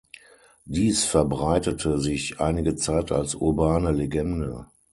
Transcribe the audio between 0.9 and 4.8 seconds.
verbreitete sich einige Zeit als urbane Legende.